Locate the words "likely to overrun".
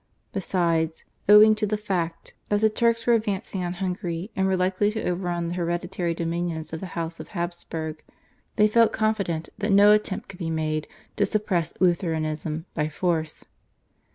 4.57-5.49